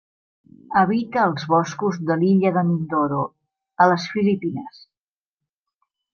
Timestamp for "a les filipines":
3.85-4.83